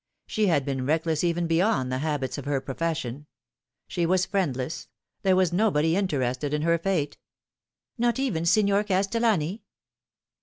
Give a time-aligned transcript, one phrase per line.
[0.25, 3.27] She had been reckless even beyond the habits of her profession.
[3.87, 4.87] She was friendless
[5.21, 7.19] There was nobody interested in her fate M
[8.07, 9.61] Not even Signer Castellani